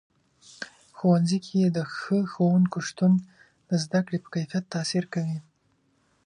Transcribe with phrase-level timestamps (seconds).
[0.97, 3.13] ښوونځي کې د ښه ښوونکو شتون
[3.69, 5.39] د زده کړې په کیفیت تاثیر کوي.